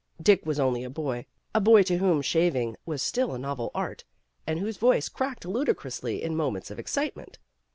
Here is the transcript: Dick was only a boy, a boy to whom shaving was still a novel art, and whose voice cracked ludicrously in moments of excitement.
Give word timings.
Dick 0.19 0.47
was 0.47 0.59
only 0.59 0.83
a 0.83 0.89
boy, 0.89 1.27
a 1.53 1.61
boy 1.61 1.83
to 1.83 1.99
whom 1.99 2.23
shaving 2.23 2.75
was 2.87 3.03
still 3.03 3.35
a 3.35 3.37
novel 3.37 3.69
art, 3.75 4.03
and 4.47 4.57
whose 4.57 4.77
voice 4.77 5.07
cracked 5.07 5.45
ludicrously 5.45 6.23
in 6.23 6.35
moments 6.35 6.71
of 6.71 6.79
excitement. 6.79 7.37